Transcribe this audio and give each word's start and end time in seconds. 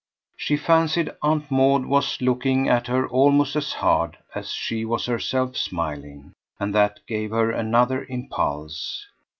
She 0.35 0.57
fancied 0.57 1.11
Aunt 1.21 1.51
Maud 1.51 1.85
was 1.85 2.19
looking 2.21 2.67
at 2.67 2.87
her 2.87 3.07
almost 3.07 3.55
as 3.55 3.73
hard 3.73 4.17
as 4.33 4.49
she 4.51 4.83
was 4.83 5.05
herself 5.05 5.55
smiling, 5.55 6.33
and 6.59 6.73
that 6.73 7.01
gave 7.05 7.29
her 7.29 7.51
another 7.51 8.05
impulse. 8.09 9.05